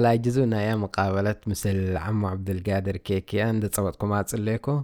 [0.00, 4.82] كان يجزونا يا مقابلة مثل عمو عبد القادر كيكيان ده صوتكم ليكو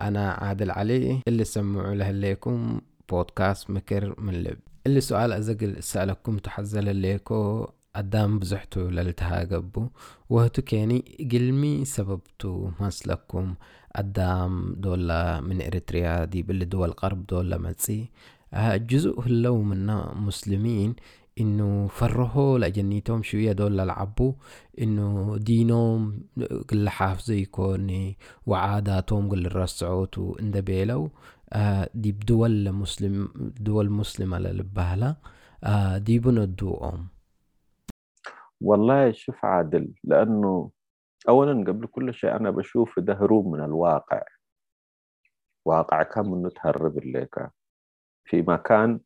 [0.00, 1.20] أنا عادل علي.
[1.28, 4.58] اللي سمعوا له ليكم بودكاست مكر من لب.
[4.86, 7.68] اللي سؤال أزقل سألكم تحزل ليكو.
[7.96, 9.88] قدام بزحتو للتهاقبو
[10.30, 13.54] وهتو كيني قلمي سببتو مسلكم
[13.96, 16.24] قدام دولة من إريتريا.
[16.24, 18.10] دي بالدول قرب دولة متسي
[18.90, 20.94] جزء هلو منا مسلمين.
[21.40, 24.32] إنه فرهوا لأجنيتهم شوية دول لعبوا
[24.80, 26.22] إنه دينهم
[26.70, 31.10] قل حافظ يكوني وعاداتهم قل الرسعوت وإن بيلو
[31.52, 33.28] آه دي بدول مسلم
[33.60, 35.16] دول مسلمة للبهلة.
[35.64, 37.08] آه دي بندوهم
[38.60, 40.70] والله شوف عادل لأنه
[41.28, 44.22] أولا قبل كل شيء أنا بشوف ده هروب من الواقع.
[45.66, 47.34] واقع كم إنه تهرب الليك
[48.24, 49.00] في مكان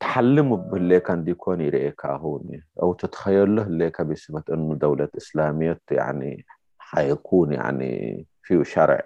[0.00, 6.46] تحلموا باللي كان ديكون يريك هوني أو تتخيل له اللي بسمة أنه دولة إسلامية يعني
[6.78, 9.02] حيكون يعني فيه شرع.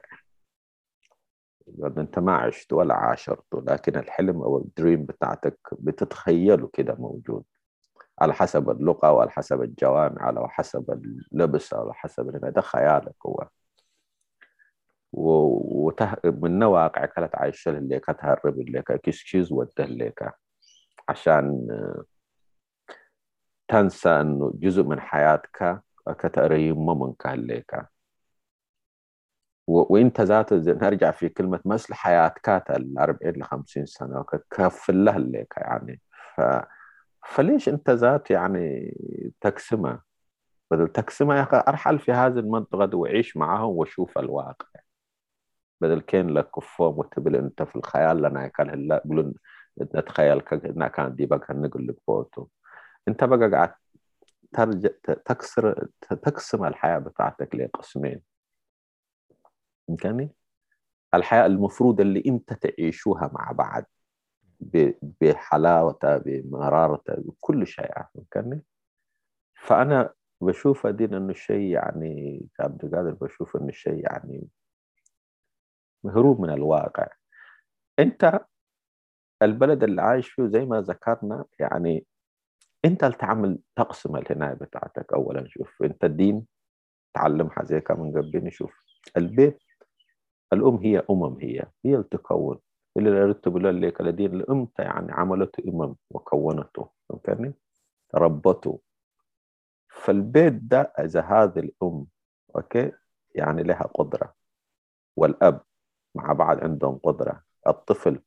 [1.98, 7.44] أنت ما عشت ولا عاشرته لكن الحلم أو الدريم بتاعتك بتتخيله كده موجود.
[8.18, 10.90] على حسب اللغة وعلى حسب الجوامع على حسب
[11.32, 13.48] اللبس على حسب ده خيالك هو.
[15.12, 16.14] وته...
[16.24, 18.82] من واقع كانت عايشة اللي كتهرب اللي
[19.22, 20.10] كيس ودة اللي
[21.08, 21.66] عشان
[23.68, 25.82] تنسى إنه جزء من حياتك
[26.18, 27.74] كتأريم منك هليك
[29.66, 35.54] وإنت ذات نرجع في كلمة مسل حياتك ال 40 ل 50 سنة كفل له لك
[35.56, 36.00] يعني.
[36.36, 36.40] ف...
[37.26, 38.94] فليش إنت ذات يعني
[39.40, 40.00] تقسمه
[40.70, 44.68] بدل تقسمه يا أخي أرحل في هذه المنطقة وعيش معهم وشوف الواقع.
[45.80, 49.02] بدل كين لك كفوم وتبل أنت في الخيال لنا كان هلا
[49.80, 52.46] نتخيل كأنها كانت دي بقى نقول لك فوتو
[53.08, 53.74] أنت بقى قاعد
[54.52, 54.88] ترجع
[55.24, 58.22] تكسر تقسم الحياة بتاعتك لقسمين
[59.88, 60.30] فهمتني؟
[61.14, 63.84] الحياة المفروض اللي أنت تعيشوها مع بعض
[65.20, 68.62] بحلاوتها بمرارتها بكل شيء فهمتني؟
[69.54, 74.48] فأنا بشوف دين إنه الشيء يعني كعبد القادر بشوف إنه الشيء يعني
[76.06, 77.08] هروب من الواقع
[77.98, 78.40] أنت
[79.44, 82.06] البلد اللي عايش فيه زي ما ذكرنا يعني
[82.84, 86.46] انت اللي تعمل تقسم الهناية بتاعتك اولا شوف انت الدين
[87.14, 88.84] تعلمها زي كمان قبل شوف.
[89.16, 89.58] البيت
[90.52, 92.58] الأم هي أمم هي هي اللي تكون.
[92.96, 97.54] اللي رتب له لك الدين الام يعني عملته إمم وكونته فهمتني؟
[98.14, 98.80] ربته.
[99.88, 102.06] فالبيت ده إذا هذه الأم
[102.56, 102.92] أوكي؟
[103.34, 104.34] يعني لها قدرة.
[105.16, 105.60] والأب
[106.14, 107.42] مع بعض عندهم قدرة.
[107.66, 108.20] الطفل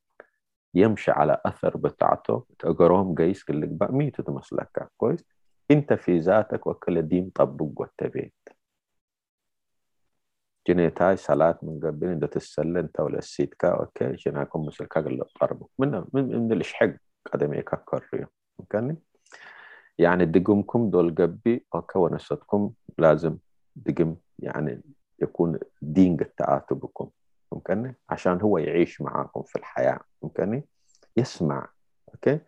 [0.78, 5.26] يمشي على أثر بتاعته تقرهم قيس قال لك بقى ميت تمسلك كويس؟
[5.72, 8.34] أنت في ذاتك وكل دين طبق واتبيت.
[10.68, 16.04] جنيتاي صلاة من قبل إنت تسلى أنت ولا السيدكا أوكي؟ جناكم مسلكا قال قربوا من
[16.14, 16.90] من الاشحق
[17.34, 18.28] قدمي كريو
[18.60, 18.98] ممكن
[19.98, 23.38] يعني دقمكم دول قبي أوكي؟ ونستكم لازم
[23.76, 24.82] دقم يعني
[25.22, 27.10] يكون دين قد بكم
[27.70, 30.64] ممكن؟ عشان هو يعيش معاكم في الحياة ممكن؟
[31.18, 31.70] يسمع
[32.14, 32.40] أوكي؟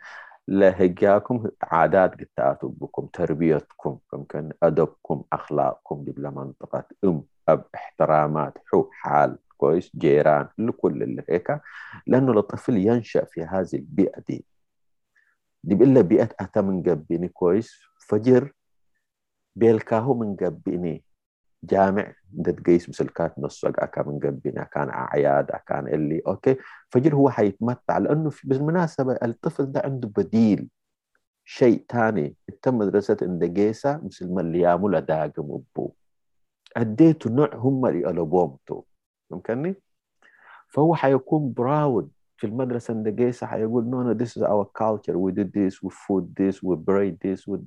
[0.47, 9.37] لهجاكم عادات قتاتوا بكم تربيتكم ممكن؟ أدبكم أخلاقكم بلا منطقة أم أب احترامات حب حال
[9.57, 11.61] كويس جيران لكل اللي هيك.
[12.07, 14.45] لأنه الطفل ينشأ في هذه البيئة دي.
[15.63, 18.53] دي بإلا بيئة أتا من قبيني كويس؟ فجر
[19.55, 21.03] بيلكاهو من قبيني.
[21.63, 22.13] جامع
[22.45, 26.55] تقيس مسلكات نصق كان قبنا كان أعياد كان اللي أوكي.
[26.89, 30.69] فجر هو حيتمتع لأنه بالمناسبة الطفل ده عنده بديل
[31.45, 35.43] شيء ثاني تم مدرسة اندقيسة مثل ما اللي يعمل داقم
[35.75, 35.93] أبو
[36.77, 38.85] أديته نوع هم اللي ألبومته
[39.31, 39.75] ممكنني
[40.69, 42.11] فهو حيكون براود.
[42.39, 45.17] في المدرسة النجيسة حيقول no no this is our culture.
[45.17, 47.57] We do this we food this we braid this we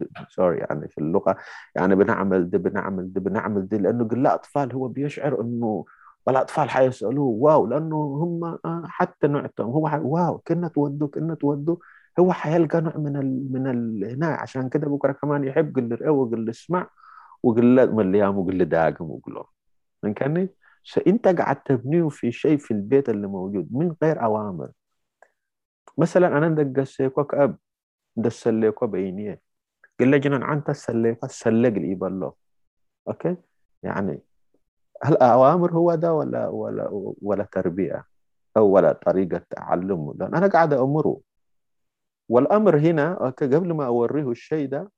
[0.40, 1.36] يعني في اللغة
[1.76, 5.84] يعني بنعمل ده بنعمل ده بنعمل ده لأنه لا أطفال هو بيشعر إنه
[6.26, 7.66] والأطفال حيسألوه واو.
[7.66, 9.98] لأنه هم آه، حتى نوعتهم هو حي...
[9.98, 11.76] واو كنا تودوا كنا تودوا.
[12.20, 13.52] هو حيلقى نوع من ال...
[13.52, 14.04] من ال...
[14.04, 14.26] هنا.
[14.26, 16.88] عشان كده بكرة كمان يحب قل له وقل اسمع
[17.42, 19.44] وقل له مليام وقل له داقم وقل له
[20.12, 20.48] كاني
[20.84, 24.70] فأنت قاعد تبنيه في شيء في البيت اللي موجود من غير أوامر.
[25.98, 27.58] مثلا أنا دقسيكو كاب
[28.16, 29.40] دسليكو بيني.
[30.00, 32.32] قل لي جنان أنت سليكو سلق لي بالله.
[33.08, 33.36] أوكي؟
[33.82, 34.20] يعني
[35.02, 36.88] هل أوامر هو ده ولا ولا
[37.22, 38.04] ولا تربية؟
[38.56, 41.20] أو ولا طريقة تعلم لأن أنا قاعد أمره.
[42.28, 44.92] والأمر هنا أوكي قبل ما أوريه الشيء ده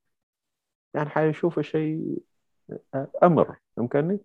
[0.95, 2.19] يعني حيشوفه شيء
[3.23, 3.57] أمر.
[3.79, 4.19] يمكنني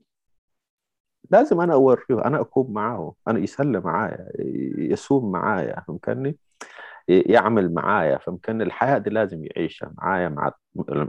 [1.32, 4.30] لازم أنا اوريه أنا اكون معاه أنا يسلم معايا
[4.78, 6.38] يصوم معايا فهمتني؟
[7.08, 10.52] يعمل معايا فمكان الحياة دي لازم يعيشها معايا مع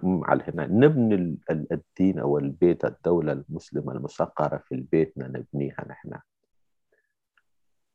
[0.02, 6.10] مع هنا نبني الدين أو البيت الدولة المسلمة المسقره في البيت نبنيها نحن.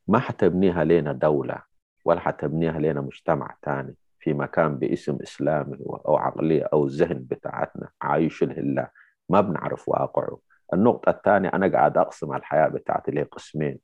[0.08, 1.62] ما حتبنيها لنا دولة
[2.06, 5.78] ولا حتبنيها لنا مجتمع ثاني في مكان باسم إسلامي
[6.08, 8.88] أو عقلية أو الذهن بتاعتنا عايش لله
[9.30, 10.38] ما بنعرف واقعه.
[10.75, 13.80] النقطة الثانية أنا قاعد أقسم الحياة بتاعتي لقسمين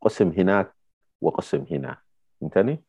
[0.00, 0.72] قسم هناك
[1.20, 1.96] وقسم هنا.
[2.40, 2.84] فهمتني؟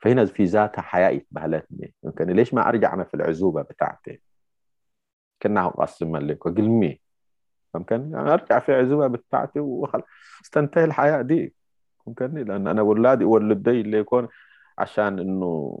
[0.00, 1.94] فهنا في ذاتها حياة يتبهلتني.
[2.04, 4.20] يمكن ليش ما أرجع أنا في العزوبة بتاعتي؟
[5.42, 7.00] كنا أقسم لك وقلمي.
[7.74, 10.04] فهمتني؟ يعني أرجع في العزوبة بتاعتي وخلاص
[10.44, 11.54] استنتهي الحياة دي.
[12.06, 14.28] فهمتني؟ لأن أنا أولادي ولدي اللي يكون
[14.78, 15.80] عشان إنه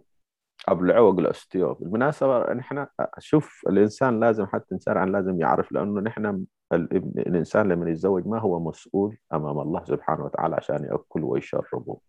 [0.68, 2.86] ابلعوق الاستيو بالمناسبة نحن
[3.18, 9.16] شوف الإنسان لازم حتى الانسان لازم يعرف لأنه نحن الإنسان لما يتزوج ما هو مسؤول
[9.32, 12.00] أمام الله سبحانه وتعالى عشان يأكل ويشربه؟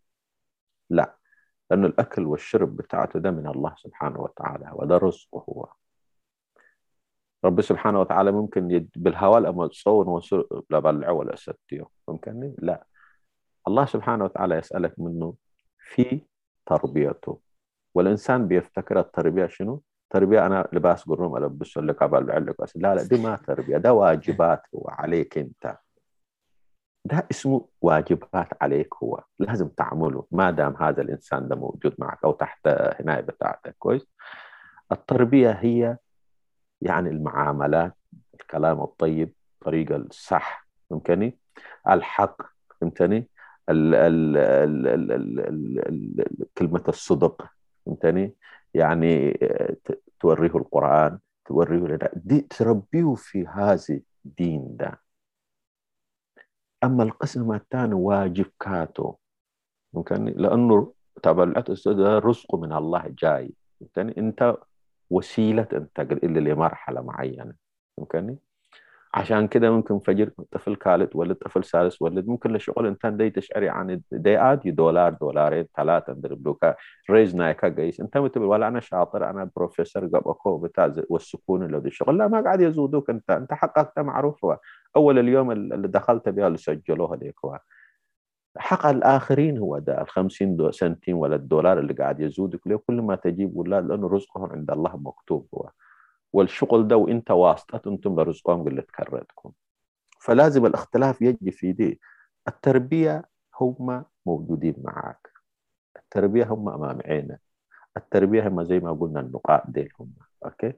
[0.90, 1.16] لا
[1.72, 5.68] لأنه الأكل والشرب بتاعته ده من الله سبحانه وتعالى وده رزقه هو.
[7.46, 10.22] رب سبحانه وتعالى ممكن يد بالهواء لما تصور
[10.70, 12.86] لبلعه ولا ستيه ممكن؟ لا.
[13.68, 15.34] الله سبحانه وتعالى يسألك منه
[15.78, 16.22] في
[16.66, 17.40] تربيته.
[17.96, 23.18] والإنسان بيفتكر التربية شنو؟ تربية أنا لباس قرنوم ألبسه لك أبلع لك لا لا دي
[23.24, 25.78] ما تربية ده واجبات هو عليك أنت
[27.06, 32.32] ده اسمه واجبات عليك هو لازم تعمله ما دام هذا الإنسان ده موجود معك أو
[32.32, 34.08] تحت هناية بتاعتك كويس
[34.92, 35.98] التربية هي
[36.82, 37.96] يعني المعاملات
[38.34, 41.40] الكلام الطيب الطريقة الصح فهمتني
[41.90, 42.42] الحق
[42.82, 43.30] فهمتني
[46.58, 47.46] كلمة الصدق
[47.86, 48.36] فهمتني
[48.74, 49.40] يعني
[50.20, 55.02] توريه القرآن توريه دي تربيه في هذا الدين ده.
[56.84, 59.16] أما القسم الثاني واجب كاتو.
[59.94, 60.94] ممكن لأنه
[61.24, 61.44] تبع
[61.88, 63.54] ده رزق من الله جاي.
[63.80, 64.58] فهمتني؟ أنت
[65.10, 67.54] وسيلة تنتقل إلى لمرحلة معينة.
[67.98, 68.38] فهمتني؟
[69.14, 73.70] عشان كده ممكن فجر طفل ثالث ولد طفل ثالث ولد ممكن لشغل انت دي تشعري
[73.70, 76.76] عن دي ادي دولار دولارين ثلاثة دربلوكا
[77.10, 78.00] ريز نايكا قيس.
[78.02, 82.18] انت متبل ولا أنا شاطر أنا بروفيسور قبكو بتاع والسكون اللي دي شغل.
[82.18, 83.32] لا ما قاعد يزودوك انت.
[83.32, 84.60] انت حققت معروف هو.
[84.96, 87.60] أول اليوم اللي دخلت بها اللي سجلوها ليك هو.
[88.58, 90.02] حق الآخرين هو ده.
[90.02, 94.52] ال 50 سنتين ولا الدولار اللي قاعد يزودك له كل ما تجيب ولا لأنه رزقهم
[94.52, 95.70] عند الله مكتوب هو.
[96.34, 99.52] والشغل ده وإنت واسطة أنتم لرزقهم قلة كرتكم
[100.20, 102.02] فلازم الاختلاف يجي في دي.
[102.48, 103.26] التربية
[103.62, 105.32] هم موجودين معك
[105.98, 107.42] التربية هم أمام عينك.
[107.98, 110.14] التربية هم زي ما قلنا النقاط دي هم
[110.46, 110.74] أوكي؟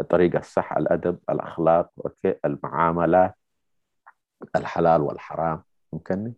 [0.00, 1.90] الطريقة الصح الأدب الأخلاق.
[2.04, 3.34] أوكي؟ المعاملات
[4.56, 5.62] الحلال والحرام.
[5.92, 6.32] ممكن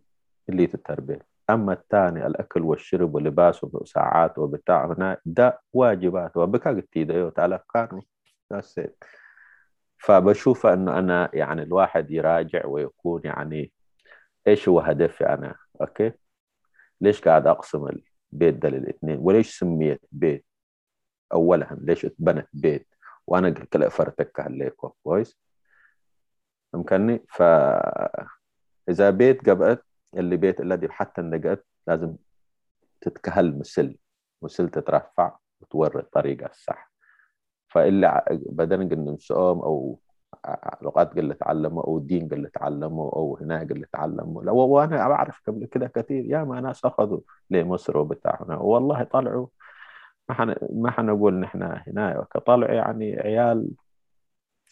[0.49, 1.30] اللي التربية.
[1.53, 6.37] أما الثاني الأكل والشرب واللباس وساعات وبتاع هنا ده واجبات.
[6.37, 8.01] وبكا قلت ده تعالى كانوا
[9.97, 13.71] فبشوف إنه أنا يعني الواحد يراجع ويكون يعني
[14.47, 16.11] إيش هو هدفي أنا أوكي؟
[17.01, 17.85] ليش قاعد أقسم
[18.33, 20.45] البيت ده للإثنين؟ وليش سميت بيت؟
[21.33, 22.87] اولا ليش اتبنت بيت؟
[23.27, 24.89] وأنا قلت له فرتك عليكم.
[25.03, 25.39] كويس؟
[26.73, 27.41] يمكنني ف
[28.89, 29.83] إذا بيت قبت
[30.17, 32.15] اللي بيت الذي حتى النقت لازم
[33.01, 33.97] تتكهل مسل
[34.41, 36.91] مسل تترفع وتوري الطريقة الصح.
[37.69, 39.99] فاللي بدل قلنا نسوم أو
[40.81, 45.65] لغات قل تعلموا أو دين قل تعلموا أو هنا قل تعلموا لو وأنا أعرف قبل
[45.65, 49.47] كده كثير يا ما ناس أخذوا لمصر وبتاع هنا والله طلعوا
[50.29, 53.67] ما ما حنقول نحن هنا كطلع يعني عيال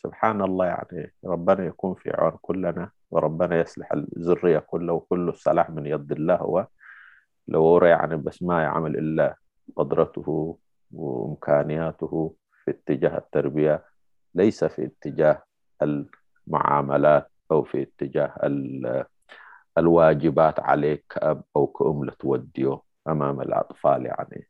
[0.03, 5.85] سبحان الله يعني ربنا يكون في عون كلنا وربنا يصلح الذرية كلها وكل الصلاح من
[5.85, 6.67] يد الله هو
[7.47, 9.35] لو يعني بس ما يعمل إلا
[9.75, 10.57] قدرته
[10.91, 13.83] وإمكانياته في اتجاه التربية
[14.35, 15.43] ليس في اتجاه
[15.81, 18.33] المعاملات أو في اتجاه
[19.77, 24.49] الواجبات عليك كأب أو كأم لتوديه أمام الأطفال يعني.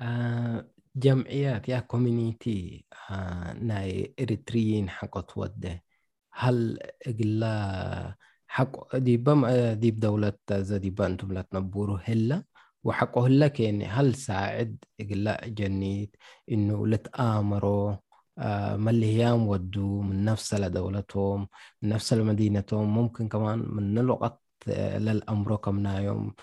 [0.00, 5.84] آه جمعيات يا كوميونيتي آه ناي إريتريين حقت ودة.
[6.32, 8.16] هل إقلا
[8.48, 12.44] حق دي بم دي بدولة زدي بانتم لا تنبورو هلا؟
[12.84, 16.16] وحقه هلا كيني هل ساعد إقلا جنيت
[16.52, 17.96] إنه لتآمروا
[18.38, 21.48] آه ما اللي هي ودوا من نفس لدولتهم
[21.82, 26.34] من نفس لمدينتهم ممكن كمان من الوقت للأمر كمنا يوم آه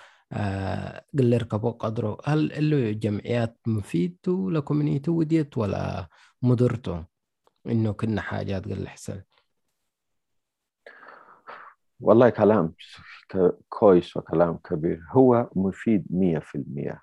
[1.19, 6.07] قل يركبوا قدره هل له جمعيات مفيدته لكوميونيتي وديت ولا
[6.41, 7.05] مضرته؟
[7.67, 9.21] إنه كنا حاجات قل حسن
[11.99, 12.73] والله كلام
[13.69, 15.01] كويس وكلام كبير.
[15.09, 17.01] هو مفيد مية في المية.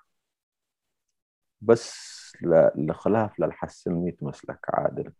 [1.61, 2.19] بس
[2.75, 5.11] لخلاف للحسن ميت مسلك عادل.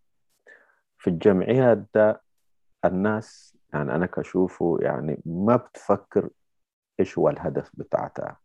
[0.97, 2.21] في الجمعيات ده
[2.85, 6.29] الناس يعني أنا كشوفه يعني ما بتفكر
[6.99, 8.39] إيش هو الهدف بتاعتها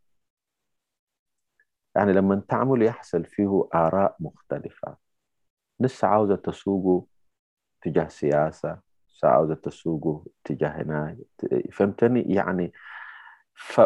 [1.96, 4.96] يعني لما تعمل يحصل فيه آراء مختلفة.
[5.80, 7.06] لسه عاوزة تسوقه
[7.82, 8.78] تجاه سياسة
[9.24, 11.16] عاوزة تسوقه تجاه هنا.
[11.72, 12.72] فهمتني؟ يعني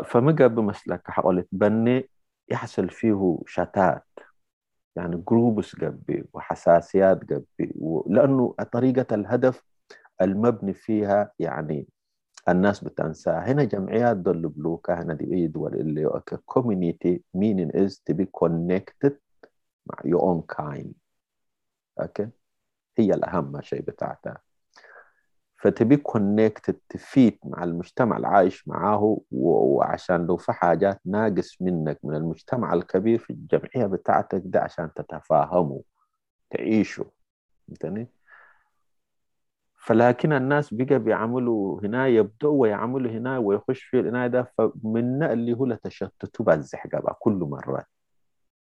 [0.04, 2.10] فمقى بمسلك حاولت تبني
[2.48, 4.06] يحصل فيه شتات.
[4.96, 7.74] يعني جروبس قبي وحساسيات قبي.
[8.06, 9.64] لأنه طريقة الهدف
[10.22, 11.88] المبني فيها يعني
[12.48, 18.24] الناس بتنساها هنا جمعيات دول بلوكا هنا دي دول اللي كوميونيتي meaning is to be
[18.44, 19.12] connected
[19.86, 20.86] مع your own kind.
[22.00, 22.28] okay؟
[22.98, 24.38] هي الأهم شيء بتاعتها
[25.56, 32.74] فتبي connected تفيد مع المجتمع العايش معاه وعشان لو في حاجات ناقص منك من المجتمع
[32.74, 35.80] الكبير في الجمعية بتاعتك ده عشان تتفاهموا
[36.50, 37.04] تعيشوا.
[37.68, 38.08] فهمتني؟
[39.78, 45.74] فلكن الناس بقى بيعملوا هنا يبدأوا ويعملوا هنا ويخش في هنا ده فمن اللي هو
[45.74, 47.84] تشتتوا بالزحقة بقى كل مرة.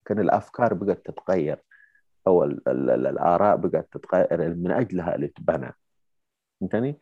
[0.05, 1.59] كان الأفكار بقت تتغير
[2.27, 5.73] أو ال ال ال الآراء بقت تتغير من أجلها اللي تبنى.
[6.61, 6.99] فهمتني؟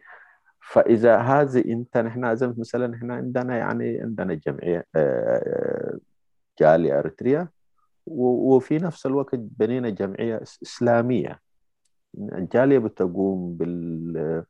[0.61, 2.25] فإذا هذه أنت نحن
[2.59, 4.85] مثلا إحنا عندنا يعني عندنا جمعية
[6.59, 7.47] جالية أريتريا
[8.07, 11.39] وفي نفس الوقت بنينا جمعية إسلامية.
[12.17, 14.43] الجالية بتقوم بال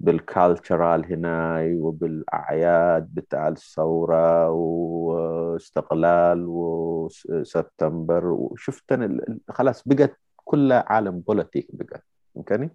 [0.00, 9.00] بالكالتشرال هنا وبالأعياد بتاع الثورة واستقلال وسبتمبر وشفت
[9.48, 12.70] خلاص بقت كلها عالم politic بقت فهمتني؟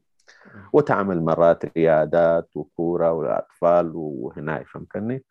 [0.74, 5.24] وتعمل مرات ريادات وكورة والأطفال وهنا فهمتني؟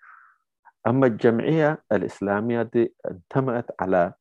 [0.87, 4.13] أما الجمعية الإسلامية دي انتمت على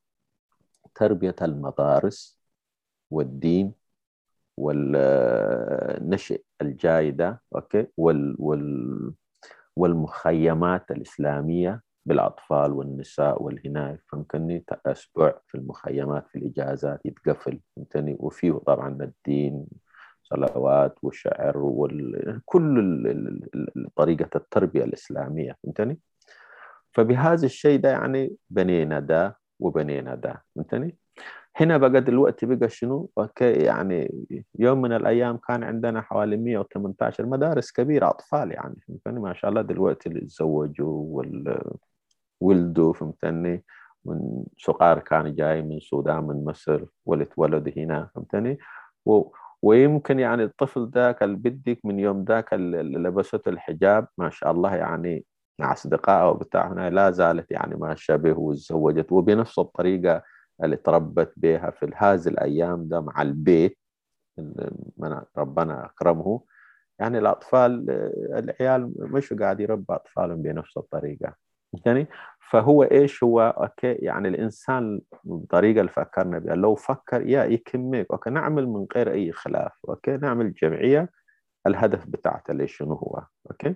[0.95, 2.39] تربية المدارس
[3.11, 3.73] والدين
[4.57, 9.13] والنشء الجايدة okay؟ وال وال
[9.75, 18.97] والمخيمات الإسلامية بالأطفال والنساء والهناية فهمتني؟ أسبوع في المخيمات في الإجازات يتقفل فهمتني؟ وفيه طبعا
[19.03, 19.65] الدين
[20.23, 23.41] صلوات وشعر وكل
[23.95, 25.99] طريقة التربية الإسلامية فهمتني؟
[26.91, 30.97] فبهذا الشيء ده يعني بنينا ده وبنينا ده فهمتني؟
[31.55, 33.09] هنا بقى دلوقتي بقى شنو؟
[33.41, 34.25] يعني
[34.59, 39.61] يوم من الأيام كان عندنا حوالي 118 مدارس كبيرة أطفال يعني فهمتني؟ ما شاء الله
[39.61, 41.61] دلوقتي اللي تزوجوا وال
[42.41, 43.63] ولدوا فهمتني؟
[44.05, 48.57] من صغار كان جاي من السودان من مصر اتولد هنا فهمتني؟
[49.05, 49.23] و...
[49.61, 54.75] ويمكن يعني الطفل ذاك اللي بدك من يوم ذاك اللي لبسته الحجاب ما شاء الله
[54.75, 55.25] يعني
[55.59, 60.23] مع أصدقائه بتاع هنا لا زالت يعني ما شبه وتزوجت وبنفس الطريقة
[60.63, 63.77] اللي تربت بها في هذه الأيام ده مع البيت
[64.97, 66.41] من ربنا أكرمه.
[66.99, 67.85] يعني الأطفال
[68.33, 71.35] العيال مش قاعد يربى أطفالهم بنفس الطريقة.
[71.85, 72.07] يعني
[72.51, 78.29] فهو إيش هو؟ أوكي يعني الإنسان بالطريقة اللي فكرنا بها لو فكر يا يكمك أوكي
[78.29, 79.71] نعمل من غير أي خلاف.
[79.89, 81.09] أوكي نعمل جمعية
[81.67, 83.75] الهدف بتاعتها ليش شنو هو؟ أوكي؟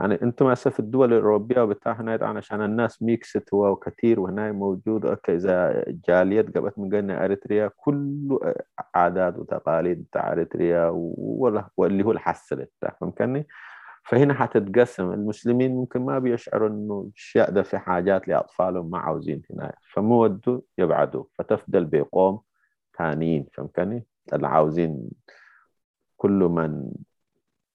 [0.00, 5.06] يعني أنتم هسه في الدول الأوروبية وبتاع هنا عشان الناس ميكست هو وكثير وهنا موجود
[5.06, 8.38] أوكي إذا جاليات قبت من قلنا إريتريا كل
[8.94, 10.90] عادات وتقاليد بتاع إريتريا
[11.76, 12.66] واللي هو الحسن
[13.00, 13.46] فهمتني؟
[14.04, 19.74] فهنا حتتقسم المسلمين ممكن ما بيشعروا إنه الشيء ده في حاجات لأطفالهم ما عاوزين هنا
[19.92, 22.40] فمودوا يبعدوا فتفضل بقوم
[22.98, 25.10] ثانيين فهمتني؟ اللي عاوزين
[26.16, 26.90] كل من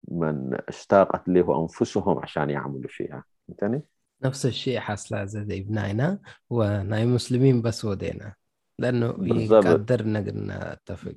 [0.08, 3.24] من اشتاقت له أنفسهم عشان يعملوا فيها.
[3.48, 3.82] فهمتني؟
[4.24, 8.34] نفس الشيء حصل زي بناينا وناي مسلمين بس ودينا
[8.80, 11.16] لأنه يقدرنا قلنا اتفق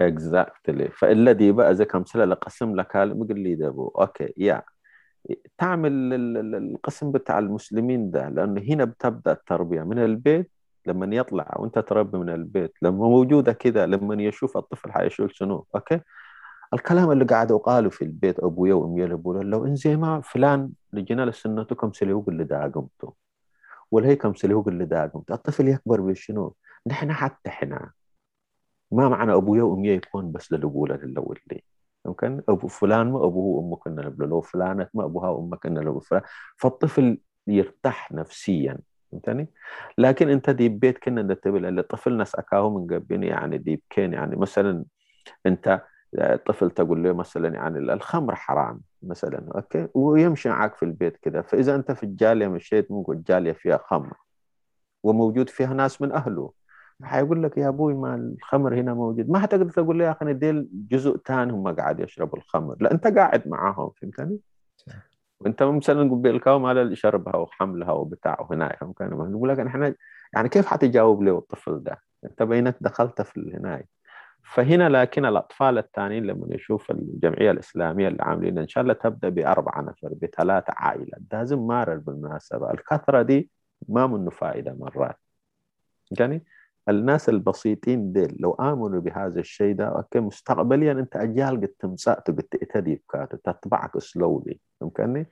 [0.00, 4.62] اكزاكتلي فالذي بقى زي كمثلة لقسم لك بقول لي ده بو أوكي يا
[5.58, 5.92] تعمل
[6.54, 9.82] القسم بتاع المسلمين ده لأنه هنا بتبدأ التربية.
[9.82, 10.50] من البيت
[10.86, 15.66] لما يطلع وأنت تربي من البيت لما موجودة كده لما يشوف الطفل حيشوف شنو.
[15.74, 16.00] أوكي
[16.74, 20.70] الكلام اللي قاعد قالوا في البيت أبويا وأمي اللي بيقولوا لو إن زي ما فلان
[20.92, 23.14] لجينا لسنته كم سليوق اللي داقمته
[23.90, 26.54] ولا هي كم سليوق اللي داقمته الطفل يكبر بشنو
[26.86, 27.90] نحن حتى إحنا.
[28.92, 31.62] ما معنى أبويا وأمي يكون بس للابو للأول لي
[32.06, 36.22] يمكن أبو فلان ما أبوه وأمه كنا لو فلانة ما أبوها وأمه كنا لو فلان
[36.56, 38.78] فالطفل يرتاح نفسيا
[39.12, 39.48] فهمتني؟
[39.98, 44.36] لكن أنت ديب بيت كنا نتبل الطفل ناس أكاهو من قبل يعني ديب كين يعني
[44.36, 44.84] مثلا
[45.46, 45.82] أنت
[46.46, 51.74] طفل تقول له مثلا يعني الخمر حرام مثلا okay؟ ويمشي معك في البيت كذا فإذا
[51.74, 54.16] أنت في الجالية مشيت ممكن الجاليه فيها خمر
[55.02, 56.52] وموجود فيها ناس من أهله.
[57.02, 59.30] حيقول لك يا أبوي ما الخمر هنا موجود.
[59.30, 62.76] ما حتقدر تقول له يا أخي ديل جزء ثاني هم قاعد يشربوا الخمر.
[62.80, 64.38] لا أنت قاعد معاهم فهمتني؟
[65.40, 69.94] وأنت مثلا بالكوم على شربها وحملها وبتاع هنا ممكن نقول لك إحنا
[70.34, 73.88] يعني كيف حتجاوب له الطفل ده؟ أنت بينك دخلت في هناك
[74.54, 79.80] فهنا لكن الأطفال الثانيين لما يشوف الجمعية الإسلامية اللي عاملين إن شاء الله تبدأ بأربعة
[79.80, 82.70] نفر بثلاثة عائلات لازم مارر بالمناسبة.
[82.70, 83.50] الكثرة دي
[83.88, 85.16] ما منه فائدة مرات.
[86.18, 86.44] يعني
[86.88, 92.46] الناس البسيطين ديل لو آمنوا بهذا الشيء ده أوكي مستقبليا أنت أجيال قد تمسأت قد
[92.76, 95.26] بكاته تتبعك سلولي فهمتني؟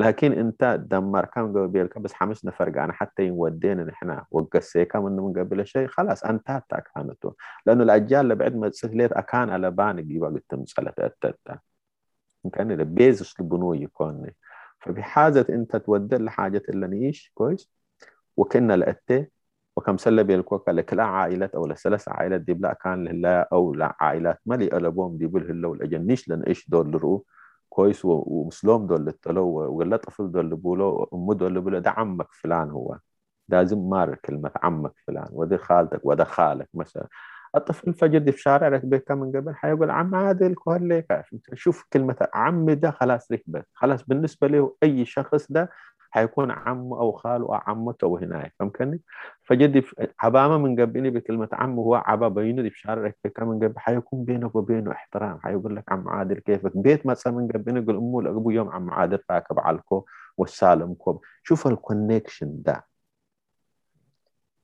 [0.00, 5.38] لكن انت دمر كم قبل بس حمسنا أنا حتى يودينا نحن وقسي كم إنه من
[5.38, 6.64] قبل شيء خلاص انتهت
[6.94, 7.34] كانته
[7.66, 10.64] لأنه الأجيال اللي بعد ما سهلت أكان على باني جيبا قد
[10.98, 11.58] التتا
[12.52, 14.30] كان البيزس البنو يكون.
[14.80, 17.70] فبحاجة أنت تودي لحاجة اللي نعيش كويس
[18.36, 19.26] وكنا لأتي
[19.76, 23.96] وكم سلة بيلكوكا لك لا عائلات أو لثلاث عائلات دي بلا كان لله أو لا
[24.00, 27.24] عائلات مالي ألبوم دي بله الله والأجنيش لن إيش دول لرؤو
[27.70, 29.46] كويس ومسلوم دول للتلو
[29.78, 32.98] ولا طفل دول لبولو أمه دول لبولو ده عمك فلان هو
[33.48, 37.08] لازم مار كلمة عمك فلان وده خالتك وده خالك مثلا.
[37.56, 41.06] الطفل دي في شارع ركبك من قبل حيقول عم عادل كهليك
[41.54, 45.70] شوف كلمة عمي ده خلاص ركبت خلاص بالنسبة له أي شخص ده
[46.10, 49.00] حيكون عمه أو خاله أو عمته هناك فهمتني؟
[49.42, 49.82] فجدي
[50.20, 54.54] عبامه من قبلني بكلمة عمه هو عبا بينه دي في شارع من قبل حيكون بينك
[54.56, 58.70] وبينه احترام حيقول لك عم عادل كيفك؟ بيت مثلا من قبل يقول أمه لابو يوم
[58.70, 59.80] عم عادل راكب على
[60.36, 61.22] والسالم كوب.
[61.42, 62.86] شوف الكونكشن ده.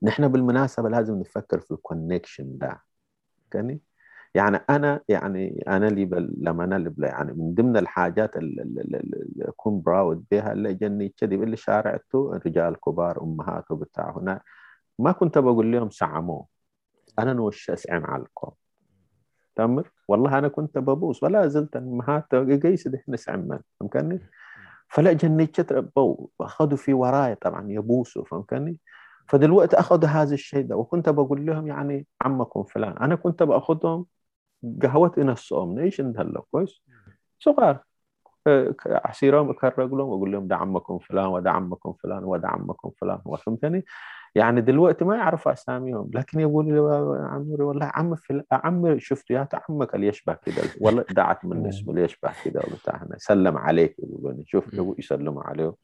[0.02, 2.82] نحن بالمناسبة لازم نفكر في الكونكشن ده.
[3.54, 3.80] يعني
[4.36, 6.04] يعني أنا يعني أنا اللي
[6.38, 11.56] لما أنا اللي يعني من ضمن الحاجات اللي أكون براود بها اللي جني كذي اللي
[11.56, 14.40] شارعته رجال كبار امهاته بتاع هنا
[14.98, 16.46] ما كنت بقول لهم سعموه
[17.18, 18.50] أنا نوش أسعم عليكم
[19.56, 21.22] تمر والله أنا كنت ببوس.
[21.22, 24.20] ولا زلت أمهات قيس إحنا سعمان فهمتني؟
[24.88, 25.48] فلا جني
[25.96, 28.24] بو أخذوا في وراي طبعا يبوسوا.
[28.24, 28.78] فهمتني؟
[29.28, 30.76] فدلوقتي أخذوا هذا الشيء ده.
[30.76, 32.96] وكنت بقول لهم يعني عمكم فلان.
[32.98, 34.06] أنا كنت بأخذهم
[34.82, 36.82] قهوت إنا الصوم إيش هلا كويس؟
[37.38, 37.78] صغار.
[38.86, 43.18] عسيرهم اكرق لهم واقول لهم ده عمكم فلان وده عمكم فلان وده عمكم فلان.
[43.46, 43.84] فهمتني؟
[44.34, 46.78] يعني دلوقتي ما يعرفوا أساميهم لكن يقول لي
[47.30, 48.44] عمري والله عم فل...
[48.52, 53.06] عمي شفت يا عمك اللي يشبه كذا والله دعت من اسمه اللي يشبه كذا بتاع
[53.16, 55.74] سلم عليك يقولون شوف يسلموا عليه.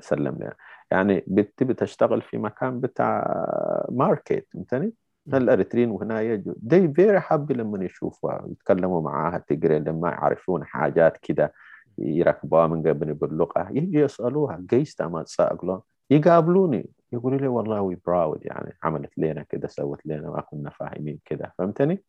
[0.00, 0.52] سلم لي.
[0.90, 3.44] يعني بتبي تشتغل في مكان بتاع
[3.90, 4.92] ماركت فهمتني؟
[5.28, 6.54] الاريتريين وهنا يجوا.
[6.56, 11.52] دي فيري حابي لما يشوفوا يتكلموا معاها تقري لما يعرفون حاجات كده
[11.98, 15.80] يركبوها من قبل باللغة يجي يسألوها قيست ما تسألون
[16.10, 16.90] يقابلوني.
[17.12, 21.54] يقولوا لي والله we proud يعني عملت لنا كده سوت لنا ما كنا فاهمين كده
[21.58, 22.02] فهمتني؟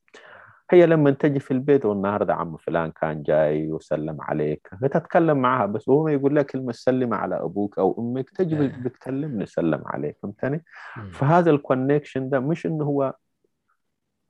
[0.74, 5.88] هي لما تجي في البيت والنهارده عم فلان كان جاي وسلم عليك تتكلم معها بس
[5.88, 10.64] وهو يقول لك كلمة سلم على أبوك أو أمك تجي بتكلمني سلم عليك فهمتني؟
[11.12, 13.14] فهذا ال connection ده مش إنه هو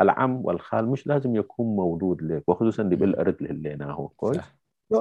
[0.01, 4.38] العم والخال مش لازم يكون موجود لك وخصوصا دي بالأرض اللي هو كويس؟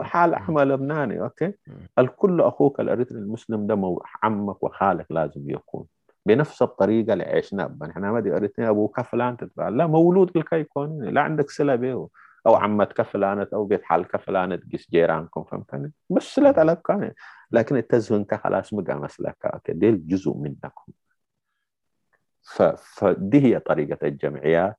[0.03, 1.53] حال احمى لبناني أوكي؟
[1.99, 5.87] الكل أخوك الاريتري المسلم ده عمك وخالك لازم يكون.
[6.27, 11.11] بنفس الطريقة اللي عشنا نحن ما دي قريتني أبوك فلان تتبع لا مولود الكي كوني.
[11.11, 12.09] لا عندك صله به
[12.47, 17.13] أو عمتك فلانة أو بيت حالك فلانة تقيس جيرانكم فهمتني؟ بس صله على كان
[17.51, 20.93] لكن التزهن خلاص مقا مسلك دي جزء منكم.
[22.77, 24.77] فدي هي طريقة الجمعيات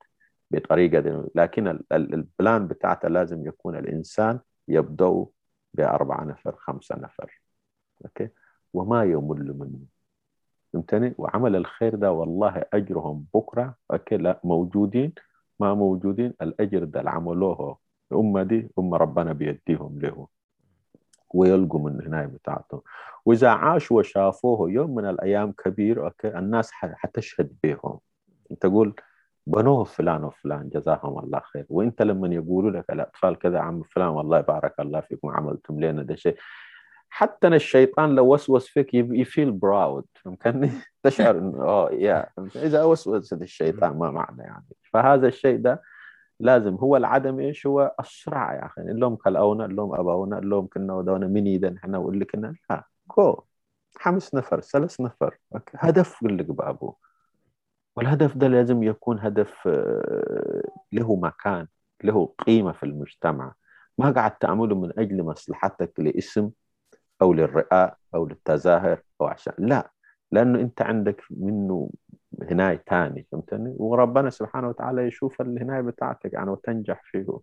[0.52, 1.24] بطريقة دي.
[1.36, 5.26] لكن ال plan بتاعته لازم يكون الإنسان يبدأ
[5.74, 7.42] بأربعة نفر خمسة نفر.
[8.06, 8.30] okay؟
[8.74, 9.91] وما يمل منه.
[10.74, 13.76] فهمتني؟ وعمل الخير ده والله أجرهم بكرة.
[13.92, 15.14] okay لا موجودين.
[15.60, 17.78] ما موجودين الأجر ده اللي عملوه
[18.12, 20.28] الأمة دي هم ربنا بيديهم له
[21.34, 22.84] ويلقوا من هنا بتاعته.
[23.26, 28.00] وإذا عاشوا وشافوه يوم من الأيام كبير okay الناس حتشهد بهم
[28.60, 28.96] تقول
[29.48, 31.66] بنوه فلان وفلان جزاهم الله خير.
[31.70, 36.16] وإنت لما يقولوا لك الاطفال كذا عم فلان والله بارك الله فيكم عملتم لنا ده
[36.16, 36.36] شيء.
[37.14, 40.72] حتى الشيطان لو وسوس فيك يفيل براود فهمتني؟
[41.04, 44.66] تشعر إنه آه يا إذا وسوس الشيطان ما معنى يعني.
[44.94, 45.82] فهذا الشيء ده
[46.40, 48.82] لازم هو العدم إيش؟ هو الصراع يا أخي.
[48.82, 52.84] اللوم كلاونا اللوم ابونا اللوم كنا ودونا من اذا إحنا واللي كنا لا
[53.18, 53.44] جو
[53.96, 55.38] خمس نفر ثلاث نفر.
[55.76, 56.96] هدف قل لك بابه
[57.96, 61.68] والهدف ده لازم يكون هدف آه، له مكان
[62.04, 63.54] له قيمة في المجتمع.
[63.98, 66.52] ما قاعد تعمله من أجل مصلحتك لاسم
[67.22, 69.92] أو للرئاء أو للتظاهر أو عشان لا
[70.32, 71.90] لأنه أنت عندك منه
[72.42, 77.40] هناي تاني فهمتني؟ وربنا سبحانه وتعالى يشوف الهناية بتاعتك يعني وتنجح فيه.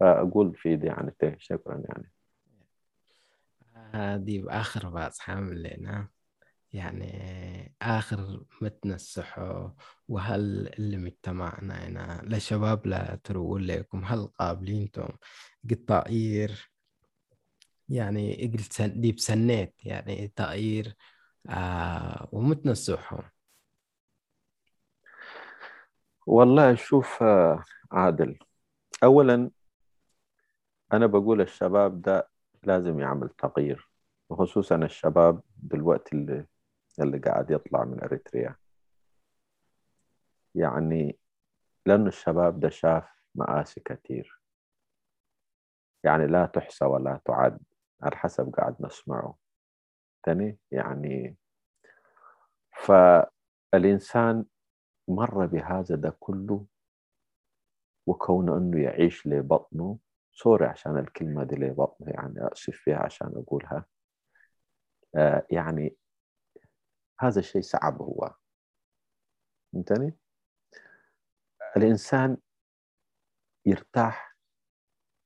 [0.00, 2.10] فأقول في دي يعني شكرا يعني.
[3.94, 5.62] هذه بآخر باص حامل.
[5.62, 6.08] لنا
[6.72, 9.74] يعني آخر متنسحه
[10.08, 15.08] وهل اللي مجتمعنا هنا لشباب لا ترول لكم هل قابلينتم
[15.70, 16.70] قطائير
[17.90, 20.96] يعني قلت دي بسنيت يعني تغيير
[21.50, 23.22] آه ومتنسحهم
[26.26, 28.38] والله شوف آه، عادل
[29.04, 29.50] أولا
[30.92, 32.28] أنا بقول الشباب ده
[32.62, 33.88] لازم يعمل تغيير
[34.30, 36.46] وخصوصا الشباب دلوقتي اللي
[37.00, 38.56] اللي قاعد يطلع من أريتريا.
[40.54, 41.18] يعني
[41.86, 44.40] لأنه الشباب ده شاف مآسي كثير
[46.04, 47.60] يعني لا تحصى ولا تعد.
[48.02, 49.38] على حسب قاعد نسمعه.
[50.22, 51.36] تاني يعني
[52.76, 54.44] فالإنسان
[55.08, 56.66] مر بهذا ده كله
[58.06, 59.98] وكونه أنه يعيش لبطنه.
[60.32, 63.86] sorry عشان الكلمة دي لبطنه يعني أسف فيها عشان أقولها.
[65.16, 65.96] آه يعني
[67.20, 68.34] هذا الشيء صعب هو.
[69.72, 70.16] فهمتني؟
[71.76, 72.36] الإنسان
[73.66, 74.36] يرتاح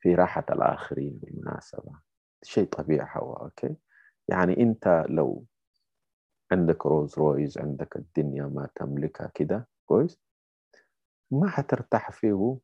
[0.01, 2.04] في راحة الآخرين بالمناسبة.
[2.45, 3.77] شيء طبيعي هو okay؟
[4.29, 5.45] يعني أنت لو
[6.53, 10.21] عندك روز رويز عندك الدنيا ما تملكها كده كويس؟
[11.31, 12.59] ما حترتاح فيه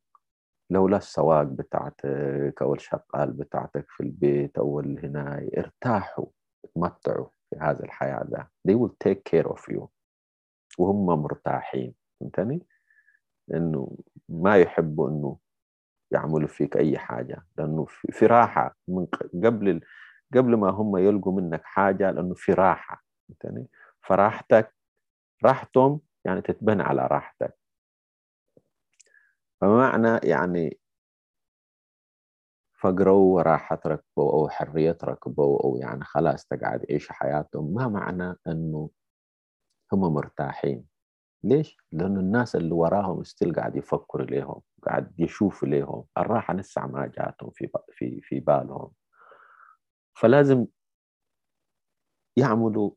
[0.69, 6.25] لولا السواق بتاعتك أو الشغال بتاعتك في البيت أو هنا ارتاحوا
[6.75, 9.87] تمتعوا في هذه الحياة ده they will take care of you.
[10.79, 12.65] وهم مرتاحين فهمتني؟
[13.53, 13.97] إنه
[14.29, 15.37] ما يحبوا إنه
[16.11, 19.05] يعملوا فيك أي حاجة لأنه في راحة من
[19.45, 19.81] قبل
[20.35, 23.67] قبل ما هم يلقوا منك حاجة لأنه في راحة فهمتني؟
[24.01, 24.75] فراحتك
[25.45, 27.57] راحتهم يعني تتبنى على راحتك
[29.61, 30.79] فمعنى يعني
[32.81, 38.89] فقروا وراحة ركبوا أو حرية ركبوا أو يعني خلاص تقعد يعيش حياتهم ما معنى أنه
[39.93, 40.90] هم مرتاحين
[41.43, 46.03] ليش؟ لأنه الناس اللي وراهم ستيل قاعد يفكروا ليهم قاعد يشوفوا ليهم.
[46.17, 48.91] الراحة لسه ما جاتهم في في في بالهم.
[50.13, 50.65] فلازم
[52.37, 52.91] يعملوا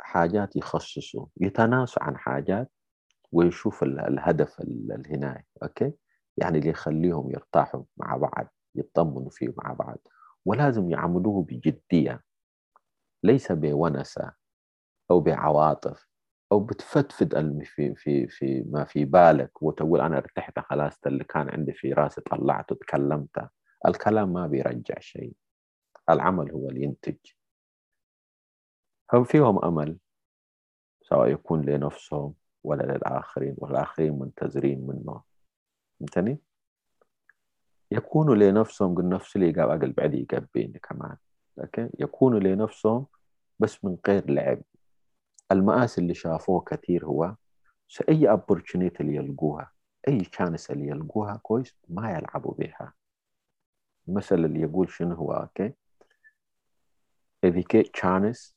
[0.00, 2.72] حاجات يخصصوا يتناسوا عن حاجات
[3.32, 5.92] ويشوف الهدف الهناي أوكي؟
[6.36, 9.98] يعني اللي يخليهم يرتاحوا مع بعض يطمنوا فيه مع بعض.
[10.44, 12.22] ولازم يعملوه بجدية
[13.24, 14.32] ليس بونسة
[15.10, 16.08] أو بعواطف.
[16.52, 21.72] أو بتفتفد في في في ما في بالك وتقول أنا ارتحت خلاص اللي كان عندي
[21.72, 23.48] في راسي طلعته تكلمت
[23.86, 25.32] الكلام ما بيرجع شيء.
[26.10, 27.16] العمل هو اللي ينتج.
[29.12, 29.98] هم فيهم أمل
[31.02, 32.34] سواء يكون لنفسهم
[32.64, 35.22] ولا للآخرين والآخرين منتظرين منه.
[36.00, 36.38] فهمتني؟
[37.90, 41.16] يكونوا لنفسهم قل نفس اللي قال أقل بعد يقبيني كمان.
[41.58, 43.06] أوكي؟ يكونوا لنفسهم
[43.58, 44.62] بس من غير لعب.
[45.52, 47.34] المآسي اللي شافوه كثير هو
[48.08, 49.72] أي opportunity اللي يلقوها؟
[50.08, 52.92] أي chance اللي يلقوها كويس ما يلعبوا بها
[54.08, 55.72] المثل اللي يقول شنو هو؟ okay؟
[57.46, 58.52] If you get chance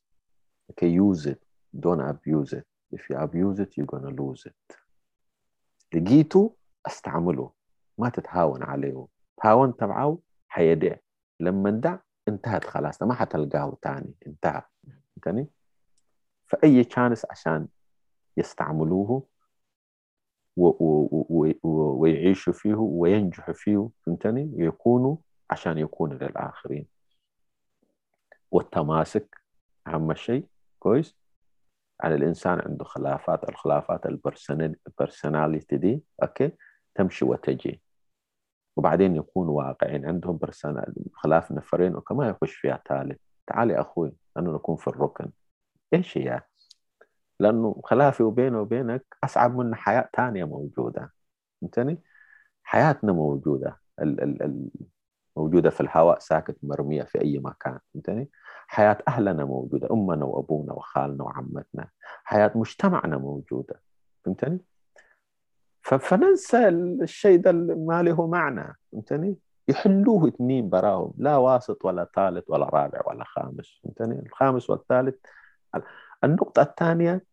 [0.72, 1.40] okay use it.
[1.80, 2.66] Don't abuse it.
[2.96, 4.78] If you abuse it you're gonna lose it.
[5.94, 6.56] لقيته
[6.88, 7.52] استعمله
[7.98, 9.08] ما تتهاون عليه.
[9.42, 10.96] تهاونت معه حيدع
[11.40, 13.02] لما دع انتهت خلاص.
[13.02, 14.14] ما حتلقاه تاني.
[14.28, 14.62] انتهى.
[15.16, 15.48] فهمتني؟
[16.52, 17.68] فأي chance عشان
[18.38, 19.24] يستعملوه
[21.64, 25.16] ويعيشوا فيه وينجحوا فيه فهمتني؟ يكونوا
[25.50, 26.88] عشان يكونوا للآخرين.
[28.52, 29.38] والتماسك
[29.88, 30.48] أهم شيء
[30.80, 31.16] كويس؟
[32.02, 36.52] على الإنسان عنده خلافات الخلافات ال personality دي okay؟
[36.96, 37.82] تمشي وتجي.
[38.78, 44.52] وبعدين يكونوا واقعين عندهم personal خلاف نفرين وكما يخش فيها ثالث تعال يا أخوي أنه
[44.54, 45.32] نكون في الركن.
[45.94, 46.42] إيش هي؟
[47.40, 51.14] لأنه خلافي وبينه وبينك أصعب من حياة ثانية موجودة.
[51.62, 52.02] فهمتني؟
[52.64, 53.80] حياتنا موجودة.
[54.02, 54.70] ال ال ال
[55.38, 57.80] موجودة في الهواء ساكت مرمية في أي مكان.
[57.94, 58.30] فهمتني؟
[58.68, 61.90] حياة أهلنا موجودة أمنا وأبونا وخالنا وعمتنا.
[62.24, 63.82] حياة مجتمعنا موجودة.
[64.26, 64.60] فهمتني؟
[65.82, 68.76] فننسى الشيء ده ما له معنى.
[68.92, 73.82] فهمتني؟ يحلوه اثنين براهم لا واسط ولا ثالث ولا رابع ولا خامس.
[73.84, 75.16] فهمتني؟ الخامس والثالث
[76.24, 77.26] النقطة الثانية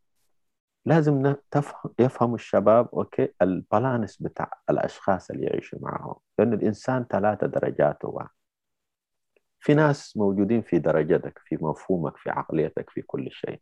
[0.85, 6.15] لازم تفهم يفهم الشباب أوكي البالانس بتاع الأشخاص اللي يعيشوا معهم.
[6.39, 8.27] لأن الإنسان ثلاثة درجات هو.
[9.61, 13.61] في ناس موجودين في درجتك في مفهومك في عقليتك في كل شيء.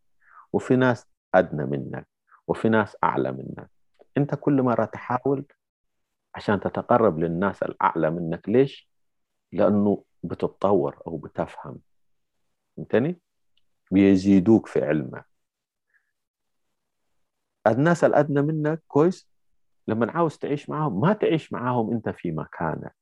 [0.53, 2.09] وفي ناس أدنى منك
[2.47, 3.71] وفي ناس أعلى منك.
[4.17, 5.47] أنت كل مرة تحاول
[6.35, 8.91] عشان تتقرب للناس الأعلى منك ليش؟
[9.53, 11.81] لأنه بتتطور أو بتفهم.
[12.77, 13.21] فهمتني؟
[13.91, 15.27] بيزيدوك في علمك.
[17.67, 19.29] الناس الأدنى منك كويس؟
[19.89, 22.97] لما عاوز تعيش معاهم ما تعيش معاهم أنت في مكانك.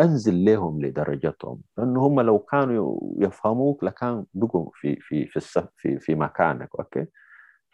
[0.00, 5.40] أنزل لهم لدرجتهم لأنه هم لو كانوا يفهموك لكان بقوا في في في
[5.76, 7.06] في, في مكانك okay؟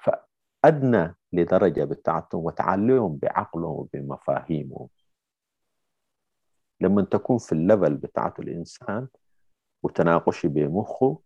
[0.05, 4.89] فأدنى لدرجة بتاعتهم وتعليهم بعقلهم وبمفاهيمهم.
[6.81, 9.09] لما تكون في ال level بتاعت الإنسان
[9.83, 11.19] وتناقشي بمخه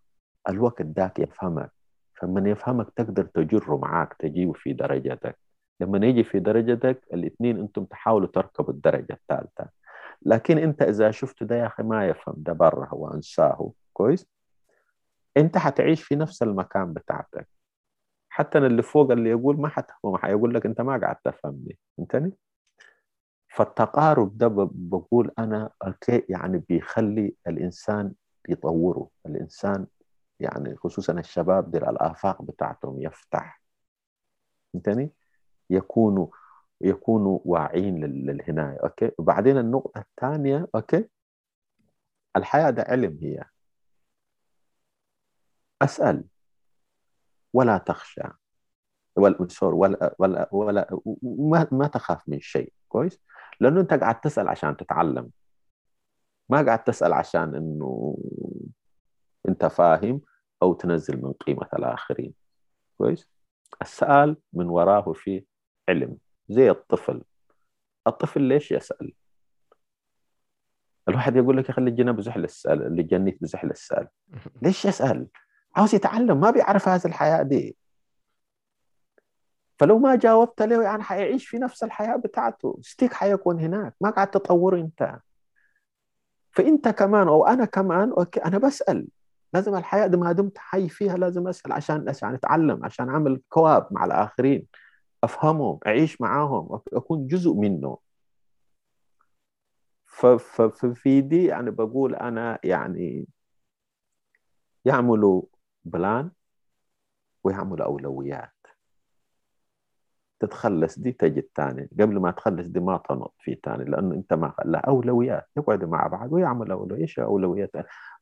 [0.48, 1.72] الوقت ذاك يفهمك
[2.14, 5.38] فلما يفهمك تقدر تجره معاك تجيبه في درجتك.
[5.80, 9.68] لما يجي في درجتك الاثنين أنتم تحاولوا تركبوا الدرجة الثالثة.
[10.22, 14.26] لكن انت إذا شفت ده يا أخي ما يفهم ده برا وانساه كويس؟
[15.36, 17.48] انت حتعيش في نفس المكان بتاعتك.
[18.28, 21.78] حتى اللي فوق اللي يقول ما حتفهم حيقول لك انت ما قاعد تفهمني.
[21.96, 22.32] فهمتني؟
[23.48, 28.12] فالتقارب ده بقول أنا okay يعني بيخلي الإنسان
[28.48, 29.08] يطوره.
[29.26, 29.86] الإنسان
[30.40, 33.60] يعني خصوصا الشباب دي الآفاق بتاعتهم يفتح.
[34.72, 35.12] فهمتني؟
[35.70, 36.26] يكونوا
[36.80, 41.08] يكونوا واعيين للهناية okay؟ وبعدين النقطة الثانية okay؟
[42.36, 43.44] الحياة ده علم هي.
[45.82, 46.24] أسأل.
[47.52, 48.22] ولا تخشى.
[49.16, 50.88] ولا سوري ولا ولا ولا
[51.22, 53.20] وما ما تخاف من شيء كويس؟
[53.60, 55.30] لأنه أنت قاعد تسأل عشان تتعلم.
[56.48, 58.18] ما قاعد تسأل عشان إنه
[59.48, 60.20] انت فاهم
[60.62, 62.34] أو تنزل من قيمة الآخرين.
[62.98, 63.28] كويس؟
[63.82, 65.44] السؤال من وراه في
[65.88, 66.16] علم
[66.48, 67.22] زي الطفل.
[68.06, 69.12] الطفل ليش يسأل؟
[71.08, 74.08] الواحد يقول لك اللي جنى بزحل السؤال اللي جنيت بزحل السؤال.
[74.62, 75.26] ليش يسأل؟
[75.76, 77.76] عاوز يتعلم ما بيعرف هذه الحياة دي.
[79.78, 82.78] فلو ما جاوبت له يعني حيعيش في نفس الحياة بتاعته.
[82.82, 85.18] stuck حيكون هناك ما قاعد تطور انت.
[86.50, 89.08] فانت كمان أو أنا كمان okay أنا بسأل.
[89.54, 93.88] لازم الحياة دي ما دمت حي فيها لازم أسأل عشان عشان أتعلم عشان أعمل cope
[93.90, 94.66] مع الآخرين
[95.24, 97.98] أفهمهم أعيش معاهم أكون جزء منه
[100.06, 103.26] ففي دي يعني بقول أنا يعني
[104.84, 105.42] يعملوا
[105.84, 106.30] بلان
[107.44, 108.53] ويعملوا أولويات.
[110.40, 114.54] تتخلص دي تجي الثاني قبل ما تخلص دي ما تنط في ثاني لأنه أنت ما
[114.64, 117.70] لا أولويات يقعدوا مع بعض ويعمل اولويات إيش أولويات؟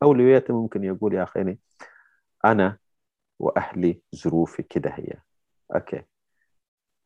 [0.02, 1.58] أولويات ممكن يقول يا أخي
[2.44, 2.78] أنا
[3.38, 5.14] وأهلي ظروفي كده هي.
[5.74, 6.02] أوكي.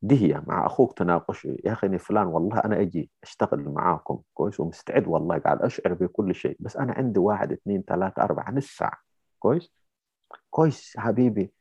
[0.03, 5.07] دي هي مع أخوك تناقش يا أخي فلان والله أنا أجي أشتغل معاكم كويس ومستعد
[5.09, 8.99] والله قاعد أشعر بكل شيء بس أنا عندي واحد اثنين ثلاثة أربعة نص ساعة
[9.39, 9.73] كويس؟
[10.51, 11.53] كويس حبيبي.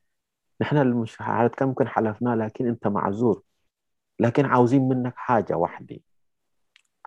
[0.62, 1.18] نحن مش
[1.58, 3.44] كم ممكن حلفنا لكن أنت معذور.
[4.20, 5.98] لكن عاوزين منك حاجة واحدة.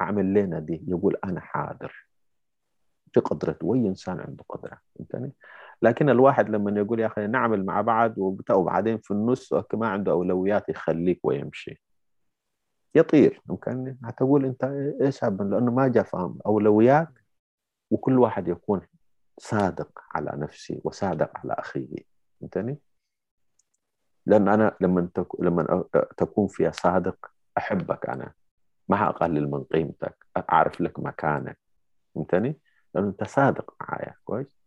[0.01, 0.85] أعمل لنا دي.
[0.89, 2.09] يقول أنا حاضر.
[3.15, 4.79] في قدرته وأي إنسان عنده قدرة.
[4.95, 5.33] فهمتني؟
[5.83, 8.15] لكن الواحد لما يقول يا أخي نعمل مع بعض
[8.51, 11.83] وبعدين في النص ما عنده أولويات يخليك ويمشي.
[12.95, 13.43] يطير.
[13.47, 14.65] ممكن هتقول أنت
[15.03, 17.09] إيش لأنه ما جاء فاهم أولويات
[17.91, 18.81] وكل واحد يكون
[19.39, 21.97] صادق على نفسه وصادق على أخيه.
[22.41, 22.79] فهمتني؟
[24.29, 25.85] لأن أنا لما لما
[26.17, 28.33] تكون فيها صادق أحبك أنا.
[28.89, 30.27] ما اقلل من قيمتك.
[30.53, 31.59] أعرف لك مكانك.
[32.15, 32.59] فهمتني؟
[32.95, 34.15] لأنه أنت صادق معايا.
[34.25, 34.59] كويس؟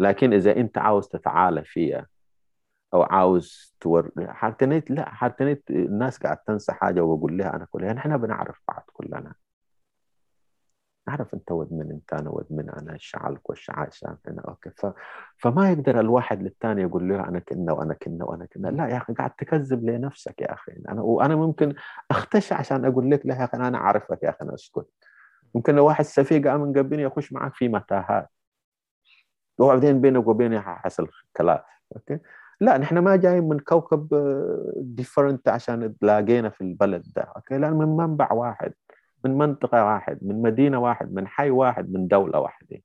[0.00, 2.06] لكن إذا أنت عاوز تتعالى فيها
[2.94, 8.16] أو عاوز تور حتى لا حتى الناس قاعد تنسى حاجة وبقول لها أنا كلها نحن
[8.16, 9.34] بنعرف بعض كلنا.
[11.08, 13.88] نعرف أنت ود من أنت أنا ود من أنا الشعلك والشعال
[14.26, 14.70] هنا أوكي.
[14.70, 14.86] ف...
[15.38, 18.68] فما يقدر الواحد للثاني يقول له أنا كنا وأنا كنا وأنا كنا.
[18.68, 20.72] لا يا أخي قاعد تكذب لنفسك يا أخي.
[20.88, 21.74] أنا وأنا ممكن
[22.10, 24.86] اختشى عشان أقول لك لا يا أخي أنا أعرفك يا أخي أنا أسكت.
[25.54, 28.28] ممكن لو واحد سفيه من قبلني يخش معك في متاهات.
[29.58, 31.60] وبعدين بينك وبيني حصل خلاف
[31.96, 32.18] okay.
[32.60, 34.08] لا نحن ما جايين من كوكب
[34.76, 37.58] different عشان تلاقينا في البلد ده okay.
[37.58, 38.72] لا من منبع واحد.
[39.24, 42.82] من منطقة واحد من مدينة واحد من حي واحد من دولة واحدة.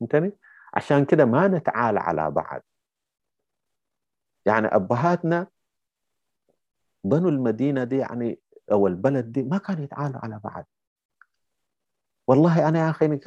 [0.00, 0.32] فهمتني؟
[0.74, 2.62] عشان كده ما نتعالى على بعض.
[4.46, 5.46] يعني أبهاتنا
[7.04, 8.40] بنوا المدينة دي يعني
[8.72, 10.66] أو البلد دي ما كانوا يتعالوا على بعض.
[12.26, 13.20] والله أنا يا أخي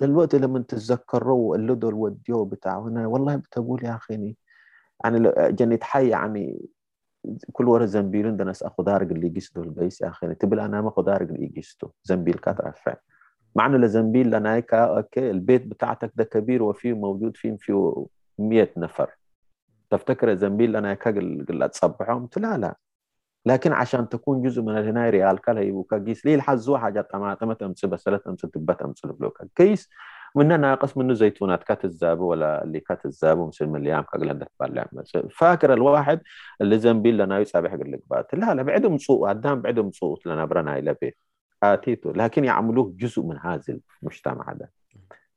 [0.00, 4.36] دلوقتي لما تتذكروا اللودو الوديو بتاعه والله بتقول يا أخي
[5.04, 6.68] يعني جاني تحي يعني
[7.52, 10.34] كل ورا زنبيلون ده ناس اخو دارق اللي يقصدوا البيس أخي.
[10.34, 11.90] تبل أنا ما اخو دارق اللي يقصدوا.
[12.04, 12.94] زنبيل كاترفع
[13.56, 18.06] معنى لزنبيل هيك أوكي البيت بتاعتك ده كبير وفيه موجود فيه فيه
[18.38, 19.10] 100 نفر.
[19.90, 22.76] تفتكر زنبيل لنا هيك قلت تصبحهم لا لا.
[23.46, 27.84] لكن عشان تكون جزء من الهناي ريال كلا يبوكا كيس ليه الحزو حاجة طماطم تمس
[27.84, 29.88] بسلة تمس تبت تمس بلوكا كيس
[30.38, 34.86] مننا ناقص منه زيتونات كات الزابو ولا اللي كات الزابو مثل من اليام كقلن تبلع
[35.30, 36.20] فاكر الواحد
[36.60, 40.78] اللي زنبيل لنا يسابح لك بات لا لا بعدهم صوت قدام بعدهم صوت لنا برنا
[40.78, 41.16] إلى بيت.
[41.62, 42.10] آتيتو.
[42.10, 44.72] لكن يعملوه جزء من هذا المجتمع ده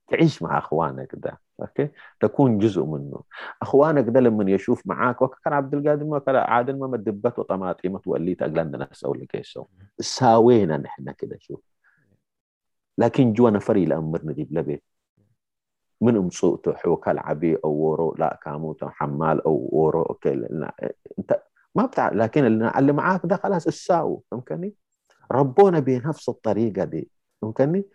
[0.08, 3.22] تعيش مع أخوانك ده أوكي؟ تكون جزء منه.
[3.62, 8.42] أخوانك ده لما يشوف معاك وكان عبد القادر ما كان عادل ما مدبت وطماطيمة وليت
[8.42, 9.66] اقلنا ناس أو كيسو
[10.00, 11.62] ساوينا نحن كده شوف.
[12.98, 14.84] لكن جوانا فري الامر نجيب لبيت
[16.02, 20.34] من مصوته حوكا العبي أو ورو لا كاموتو حمال أو ورو أوكي.
[21.20, 21.44] أنت
[21.76, 22.46] ما بتاع لكن
[22.78, 24.76] اللي معاك ده خلاص الساو فهمتني؟
[25.32, 27.12] ربونا بنفس الطريقة دي
[27.42, 27.86] فهمتني؟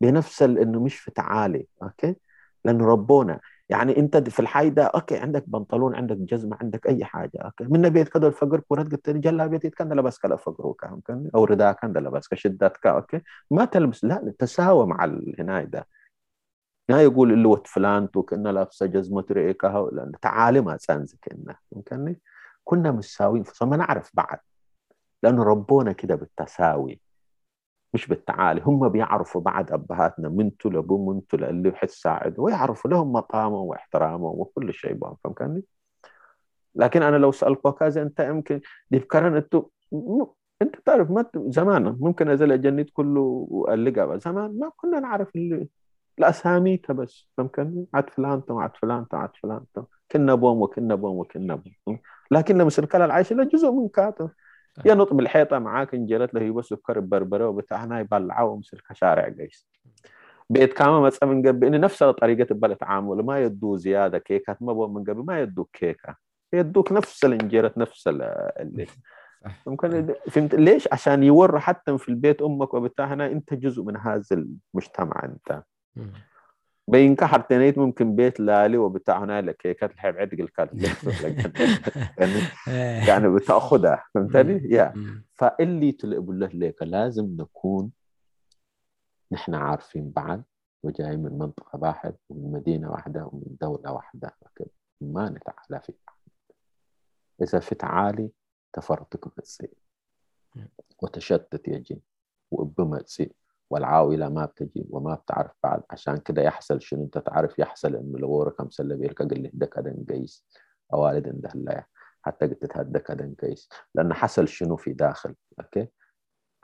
[0.00, 2.16] بنفس إنه مش في تعالي أوكي؟
[2.64, 7.32] لأنه ربونا يعني أنت في الحي ده أوكي عندك بنطلون عندك جزمة عندك أي حاجة
[7.44, 10.84] أوكي؟ من بيت كده الفقر كورت قلت جلا بيت كان لبس كلا فقروك
[11.34, 13.20] أو رداء كان لبس كشدتك أوكي؟
[13.50, 15.04] ما تلبس لا تساوى مع
[15.38, 15.86] هنا ده.
[16.90, 19.90] ما يقول اللي وت فلان تو كنا لابسه جزمه ريكها
[20.22, 22.16] تعالي ما تسانز كنا ممكن
[22.64, 24.38] كنا مساويين فما نعرف بعد
[25.22, 27.00] لأنه ربونا كده بالتساوي
[27.94, 28.62] مش بالتعالي.
[28.64, 34.74] هم بيعرفوا بعد أبهاتنا منتو لأبو منتو للي يحس ساعد ويعرفوا لهم مقامهم واحترامهم وكل
[34.74, 35.62] شيء بهم فهمتني؟
[36.74, 39.70] لكن أنا لو سألك كذا أنت يمكن ديفكرن أنتو
[40.62, 45.68] أنت تعرف ما زمان ممكن أزل الجنيد كله وألقى زمان ما كنا نعرف اللي
[46.20, 49.64] الأسامي بس فهمتني؟ عاد فلان عاد فلان عاد فلان
[50.12, 51.98] كنا بوم وكنا بوم وكنا بوم
[52.30, 54.30] لكن لما سلكنا العيش لا جزء من كاتب.
[54.84, 59.68] يا نطب الحيطة معاك انجلت له بس سكر بربره وبتاعنا يبلعوا ومسل كشارع قيس.
[60.50, 64.86] بيت كاما مثلا من قبل إن نفس طريقة بل تعامل ما يدو زيادة كيكات ما
[64.86, 66.16] من قبل ما يدوك كيكة.
[66.52, 68.86] يدوك نفس الانجيرة نفس اللي
[69.66, 74.22] ممكن فهمت ليش؟ عشان يور حتى في البيت أمك وبتاع هنا أنت جزء من هذا
[74.74, 75.62] المجتمع أنت.
[76.88, 80.82] بينكحر تنيت ممكن بيت لالي وبتاع هنا لك كانت الحيب عدق الكلب
[82.18, 82.32] يعني,
[83.06, 84.94] يعني بتأخذها فهمتني؟ يا.
[85.34, 87.90] فاللي تلقب له ليك لازم نكون
[89.32, 90.42] نحن عارفين بعض
[90.82, 94.36] وجاي من منطقة واحد ومن مدينة واحدة ومن دولة واحدة
[95.00, 96.18] ما نتعالى في بعض
[97.42, 98.30] إذا في تعالي
[98.72, 99.70] تفرتك بتصير
[101.02, 102.02] وتشتت يجي
[102.50, 103.32] وإبما تصير.
[103.70, 105.82] والعاولة ما بتجي وما بتعرف بعد.
[105.90, 110.04] عشان كده يحصل شنو؟ انت تعرف يحصل إنه لو كم سله بيركا قال لي دكدن
[110.08, 110.46] قيس.
[110.92, 111.84] أوالد اندهلا
[112.22, 113.68] حتى قلت تهدى كدن قيس.
[113.94, 115.88] لأنه حصل شنو في داخل؟ أوكي؟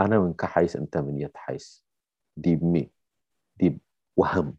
[0.01, 1.85] أنا من كحيس أنت من يد حيس.
[2.37, 2.91] دي بمي
[3.57, 3.81] دي
[4.17, 4.57] وهم.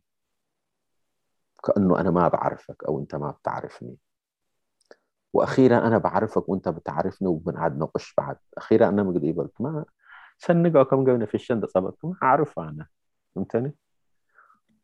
[1.63, 3.97] كأنه أنا ما بعرفك أو أنت ما بتعرفني.
[5.33, 8.38] وأخيرا أنا بعرفك وأنت بتعرفني وبنقعد نقش بعد.
[8.57, 9.86] أخيرا أنا قلت ما
[10.38, 12.88] سنقا كم قبل في الشند صبتكم أعرف أنا.
[13.36, 13.76] فهمتني؟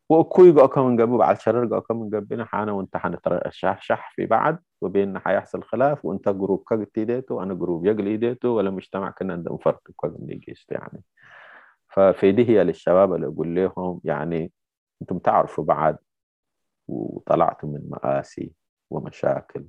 [0.10, 4.60] وأكوي قا كم قبل بعد شرر قا كم قبل حانا وأنت حنتر شح في بعد
[4.82, 9.58] وبيننا حيحصل خلاف وأنت جروب كقت إيديته وأنا جروب يقل إيديته ولا مجتمع كنا عندهم
[9.58, 11.04] فرق كذا نيجيست يعني.
[11.88, 14.52] ففي هي للشباب اللي أقول لهم يعني
[15.02, 15.98] أنتم تعرفوا بعد
[16.88, 18.52] وطلعتوا من مآسي
[18.90, 19.66] ومشاكل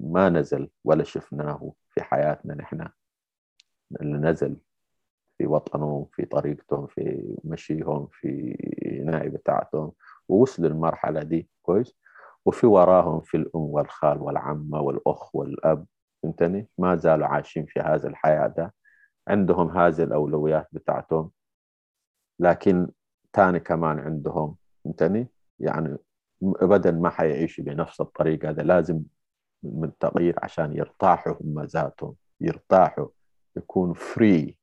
[0.00, 2.88] ما نزل ولا شفناه في حياتنا نحن.
[4.00, 4.56] اللي نزل
[5.38, 8.56] في وطنهم في طريقتهم في مشيهم في
[9.06, 9.92] ناي بتاعتهم
[10.28, 11.94] ووصلوا للمرحلة دي كويس.
[12.44, 15.86] وفي وراهم في الأم والخال والعمة والأخ والأب
[16.22, 18.74] فهمتني؟ ما زالوا عايشين في هذه الحياة ده.
[19.28, 21.30] عندهم هذه الأولويات بتاعتهم
[22.40, 22.88] لكن
[23.32, 25.28] تاني كمان عندهم فهمتني؟
[25.60, 25.96] يعني
[26.42, 29.02] ابدا ما حيعيشوا بنفس الطريقة هذا لازم
[29.62, 33.06] من تغيير عشان يرتاحوا هم ذاتهم يرتاحوا.
[33.56, 34.58] يكون فري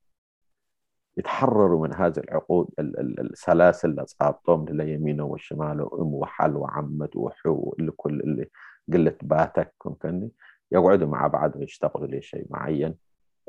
[1.16, 8.20] يتحرروا من هذه العقود السلاسل اللي صابتهم لليمينه والشمال وأم وحل وعمت وحو اللي كل
[8.20, 8.50] اللي
[8.92, 10.30] قلة باتك ممكن
[10.72, 12.94] يقعدوا مع بعض ويشتغلوا لشيء معين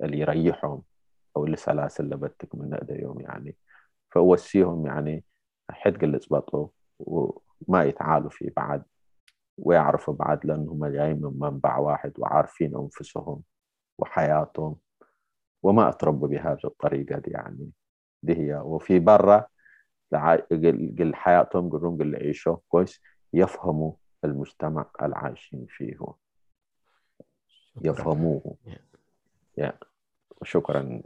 [0.04, 0.82] اللي يريحهم
[1.38, 3.58] أو اللي سلاسل لبتك من هذا يوم يعني.
[4.12, 5.26] فوسيهم يعني
[5.70, 6.68] حد قلة بطوا
[7.00, 8.84] وما يتعالوا في بعض
[9.58, 13.42] ويعرفوا بعض لأنهم جايين من منبع واحد وعارفين أنفسهم
[14.00, 14.76] وحياتهم.
[15.64, 17.72] وما اتربى بهذه الطريقة دي يعني.
[18.24, 18.56] دي هي.
[18.56, 19.48] وفي برا
[20.14, 23.02] قل حياتهم قلهم قل يعيشوا كويس
[23.34, 23.94] يفهموا
[24.24, 25.98] المجتمع العايشين فيه.
[27.82, 28.58] يفهموه.
[29.58, 29.74] يا
[30.44, 31.02] شكرا.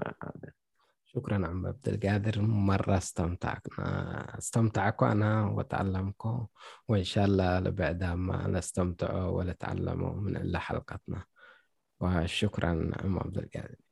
[1.06, 2.42] شكرا عم عبد القادر.
[2.42, 6.48] مرة استمتعنا استمتعكم أنا وتعلمكم
[6.88, 11.24] وإن شاء الله لبعد ما نستمتعوا ونتعلموا من إلا حلقتنا.
[12.00, 13.87] وشكرا عم عبد القادر.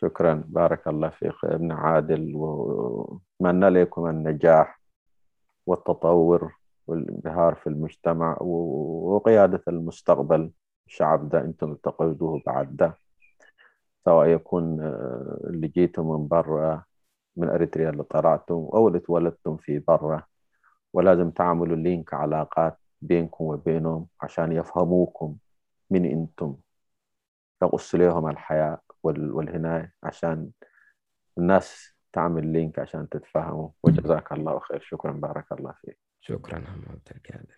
[0.00, 0.44] شكرا.
[0.46, 4.80] بارك الله فيك ابن عادل وأتمنى لكم النجاح
[5.66, 6.52] والتطور
[6.86, 10.52] والانبهار في المجتمع وقيادة المستقبل.
[10.86, 12.94] الشعب ده أنتم تقودوه بعد ده
[14.04, 16.84] سواء يكون آه، اللي جيتوا من برا
[17.36, 20.22] من أريتريا اللي طلعتم أو اللي تولدتم في برا.
[20.92, 25.36] ولازم تعملوا link علاقات بينكم وبينهم عشان يفهموكم
[25.90, 26.56] من أنتم.
[27.60, 28.80] تقص لهم الحياة.
[29.02, 30.50] والهناية عشان
[31.38, 34.80] الناس تعمل link عشان تتفهموا وجزاك الله خير.
[34.90, 35.12] شكرا.
[35.12, 35.98] بارك الله فيك.
[36.20, 36.58] شكرا.
[36.58, 37.56] محمد القادر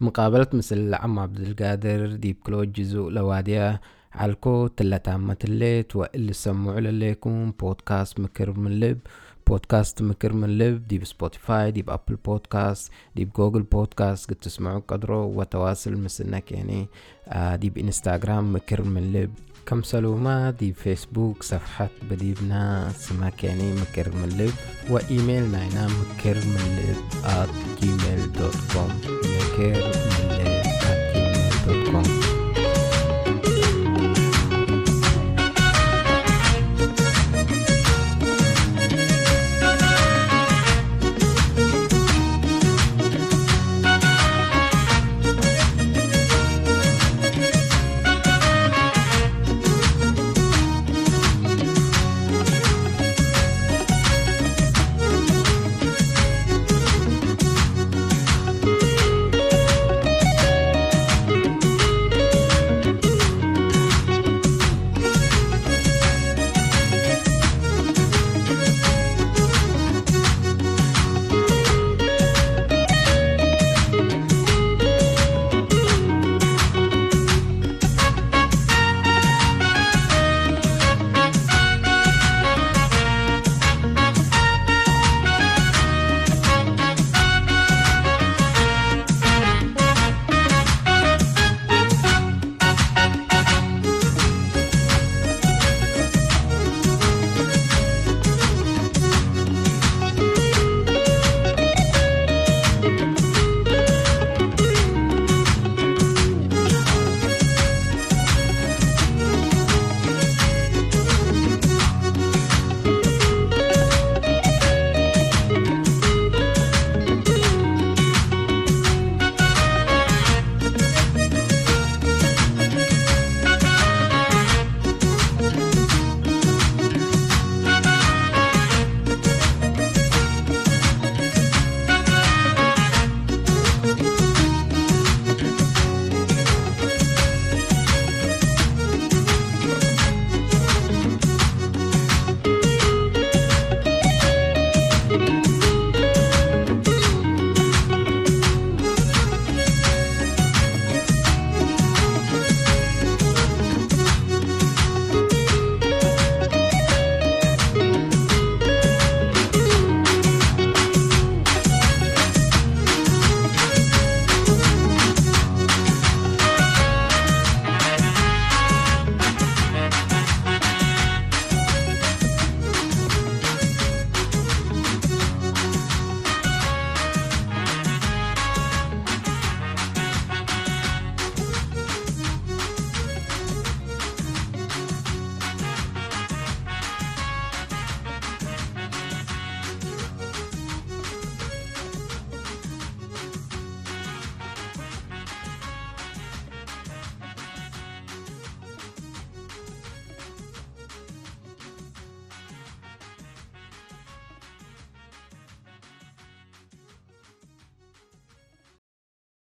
[0.00, 3.80] مقابلة مثل عم عبد القادر ديب كلود جزء لواديا
[4.12, 9.00] عالكو تلا تامة الليت واللي سمعوا لكم بودكاست مكر من لب.
[9.46, 10.88] بودكاست مكر من لب.
[10.88, 14.30] دي بسبوتيفاي دي بأبل بودكاست دي بجوجل بودكاست.
[14.30, 16.86] قد تسمعوا قدرو وتواصل مثلنك يعني.
[17.28, 19.34] آه دي بإنستغرام مكر من لب.
[19.66, 24.52] كم سلومة دي فيسبوك صفحة بديبنا سماك يعني مكر من لب
[24.90, 28.90] وإيميلنا مكر من لب at gmail.com
[29.26, 29.92] مكر